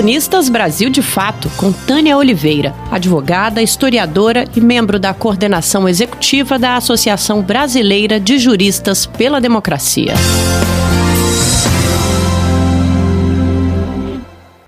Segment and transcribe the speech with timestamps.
[0.00, 6.74] Colunistas Brasil de Fato, com Tânia Oliveira, advogada, historiadora e membro da coordenação executiva da
[6.74, 10.14] Associação Brasileira de Juristas pela Democracia.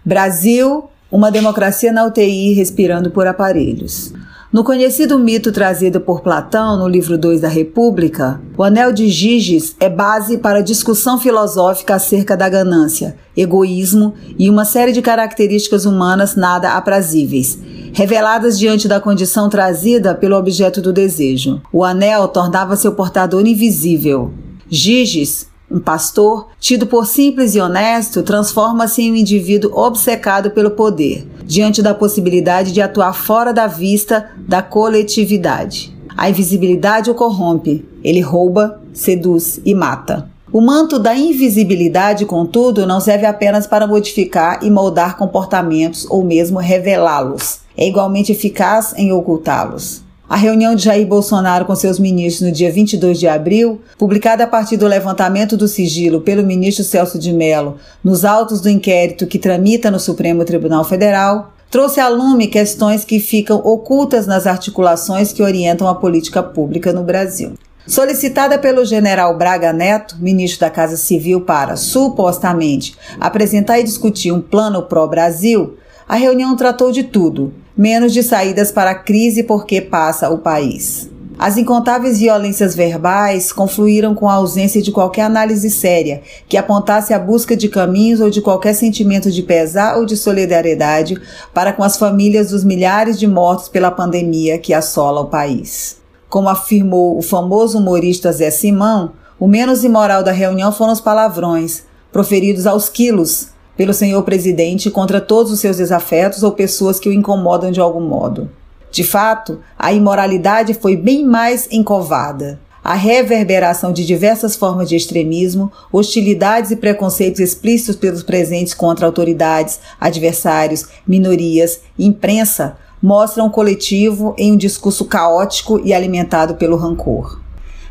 [0.05, 4.13] Brasil, uma democracia na UTI respirando por aparelhos.
[4.53, 9.75] No conhecido mito trazido por Platão no livro 2 da República, o anel de Giges
[9.81, 15.87] é base para a discussão filosófica acerca da ganância, egoísmo e uma série de características
[15.87, 17.59] humanas nada aprazíveis,
[17.95, 21.63] reveladas diante da condição trazida pelo objeto do desejo.
[21.73, 24.35] O anel tornava seu portador invisível.
[24.69, 31.27] Giges um pastor, tido por simples e honesto, transforma-se em um indivíduo obcecado pelo poder,
[31.45, 35.97] diante da possibilidade de atuar fora da vista da coletividade.
[36.15, 40.31] A invisibilidade o corrompe, ele rouba, seduz e mata.
[40.53, 46.59] O manto da invisibilidade, contudo, não serve apenas para modificar e moldar comportamentos ou mesmo
[46.59, 47.61] revelá-los.
[47.75, 50.03] É igualmente eficaz em ocultá-los.
[50.33, 54.47] A reunião de Jair Bolsonaro com seus ministros no dia 22 de abril, publicada a
[54.47, 59.39] partir do levantamento do sigilo pelo ministro Celso de Mello nos autos do inquérito que
[59.39, 65.43] tramita no Supremo Tribunal Federal, trouxe a lume questões que ficam ocultas nas articulações que
[65.43, 67.53] orientam a política pública no Brasil.
[67.87, 74.41] Solicitada pelo general Braga Neto, ministro da Casa Civil, para, supostamente, apresentar e discutir um
[74.41, 75.77] plano pró-Brasil,
[76.09, 81.11] a reunião tratou de tudo, menos de saídas para a crise porque passa o país.
[81.39, 87.19] As incontáveis violências verbais confluíram com a ausência de qualquer análise séria que apontasse a
[87.19, 91.21] busca de caminhos ou de qualquer sentimento de pesar ou de solidariedade
[91.53, 95.97] para com as famílias dos milhares de mortos pela pandemia que assola o país.
[96.29, 101.83] Como afirmou o famoso humorista Zé Simão, o menos imoral da reunião foram os palavrões,
[102.13, 107.13] proferidos aos quilos, pelo senhor presidente contra todos os seus desafetos ou pessoas que o
[107.13, 108.51] incomodam de algum modo.
[108.91, 112.61] De fato, a imoralidade foi bem mais encovada.
[112.85, 119.79] A reverberação de diversas formas de extremismo, hostilidades e preconceitos explícitos pelos presentes contra autoridades,
[120.01, 127.42] adversários, minorias imprensa mostram o coletivo em um discurso caótico e alimentado pelo rancor.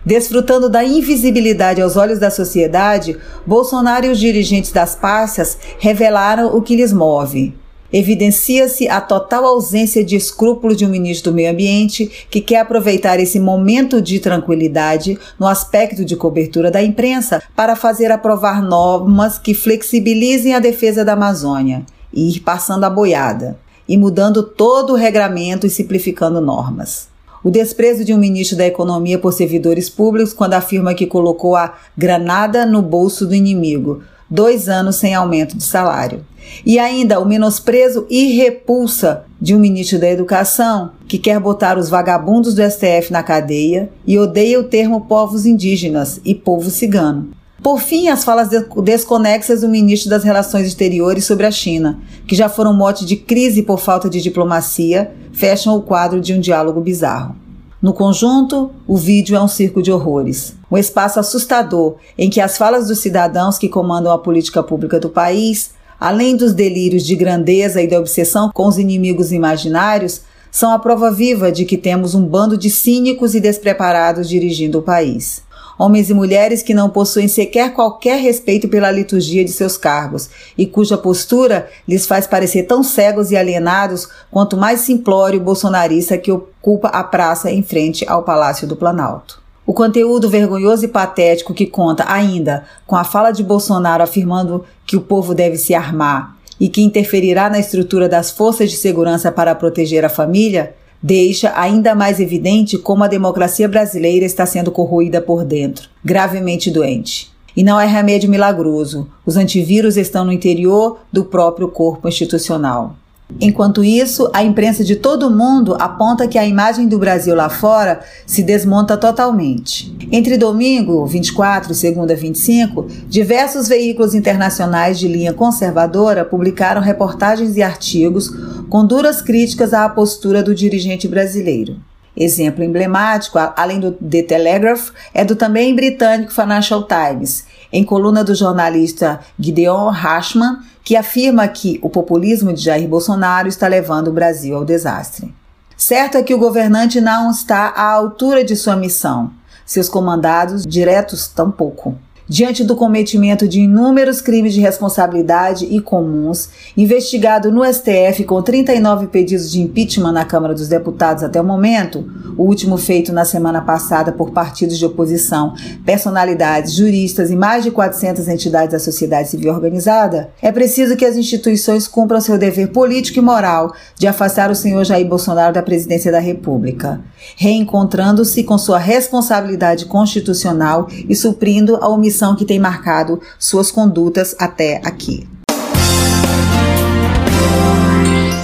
[0.04, 6.62] Desfrutando da invisibilidade aos olhos da sociedade, Bolsonaro e os dirigentes das parças revelaram o
[6.62, 7.54] que lhes move.
[7.94, 13.20] Evidencia-se a total ausência de escrúpulos de um ministro do Meio Ambiente que quer aproveitar
[13.20, 19.54] esse momento de tranquilidade no aspecto de cobertura da imprensa para fazer aprovar normas que
[19.54, 25.68] flexibilizem a defesa da Amazônia e ir passando a boiada, e mudando todo o regramento
[25.68, 27.11] e simplificando normas.
[27.44, 31.76] O desprezo de um ministro da Economia por servidores públicos quando afirma que colocou a
[31.98, 36.24] granada no bolso do inimigo, dois anos sem aumento de salário.
[36.66, 41.90] E ainda o menosprezo e repulsa de um ministro da Educação que quer botar os
[41.90, 47.41] vagabundos do STF na cadeia e odeia o termo povos indígenas e povo cigano.
[47.62, 48.50] Por fim, as falas
[48.84, 53.62] desconexas do ministro das Relações Exteriores sobre a China, que já foram mote de crise
[53.62, 57.36] por falta de diplomacia, fecham o quadro de um diálogo bizarro.
[57.80, 62.58] No conjunto, o vídeo é um circo de horrores, um espaço assustador em que as
[62.58, 67.80] falas dos cidadãos que comandam a política pública do país, além dos delírios de grandeza
[67.80, 72.26] e da obsessão com os inimigos imaginários, são a prova viva de que temos um
[72.26, 75.44] bando de cínicos e despreparados dirigindo o país
[75.78, 80.66] homens e mulheres que não possuem sequer qualquer respeito pela liturgia de seus cargos e
[80.66, 86.88] cuja postura lhes faz parecer tão cegos e alienados quanto mais simplório bolsonarista que ocupa
[86.90, 89.42] a praça em frente ao Palácio do Planalto.
[89.66, 94.98] O conteúdo vergonhoso e patético que conta ainda com a fala de Bolsonaro afirmando que
[94.98, 99.56] o povo deve se armar e que interferirá na estrutura das forças de segurança para
[99.56, 105.44] proteger a família deixa ainda mais evidente como a democracia brasileira está sendo corroída por
[105.44, 107.32] dentro, gravemente doente.
[107.56, 109.10] E não é remédio milagroso.
[109.26, 112.96] Os antivírus estão no interior do próprio corpo institucional.
[113.40, 117.50] Enquanto isso, a imprensa de todo o mundo aponta que a imagem do Brasil lá
[117.50, 119.96] fora se desmonta totalmente.
[120.12, 127.64] Entre domingo 24 e segunda 25, diversos veículos internacionais de linha conservadora publicaram reportagens e
[127.64, 128.30] artigos
[128.72, 131.76] com duras críticas à postura do dirigente brasileiro.
[132.16, 138.34] Exemplo emblemático, além do The Telegraph, é do também britânico Financial Times, em coluna do
[138.34, 144.56] jornalista Gideon Hashman, que afirma que o populismo de Jair Bolsonaro está levando o Brasil
[144.56, 145.36] ao desastre.
[145.76, 149.32] Certo é que o governante não está à altura de sua missão,
[149.66, 151.98] seus comandados diretos tampouco.
[152.32, 156.48] Diante do cometimento de inúmeros crimes de responsabilidade e comuns,
[156.78, 162.10] investigado no STF com 39 pedidos de impeachment na Câmara dos Deputados até o momento,
[162.38, 165.54] o último feito na semana passada por partidos de oposição,
[165.86, 171.16] personalidades, juristas e mais de 400 entidades da sociedade civil organizada, é preciso que as
[171.16, 176.12] instituições cumpram seu dever político e moral de afastar o senhor Jair Bolsonaro da presidência
[176.12, 177.02] da República,
[177.38, 184.82] reencontrando-se com sua responsabilidade constitucional e suprindo a omissão que tem marcado suas condutas até
[184.84, 185.31] aqui.